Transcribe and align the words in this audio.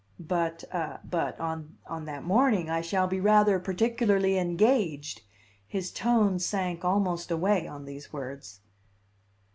"But 0.19 0.63
a 0.71 0.99
but 1.07 1.39
on 1.39 1.69
that 1.87 2.23
morning 2.23 2.71
I 2.71 2.81
shall 2.81 3.05
be 3.05 3.19
rather 3.19 3.59
particularly 3.59 4.35
engaged." 4.35 5.21
His 5.67 5.91
tones 5.91 6.43
sank 6.43 6.83
almost 6.83 7.29
away 7.29 7.67
on 7.67 7.85
these 7.85 8.11
words. 8.11 8.61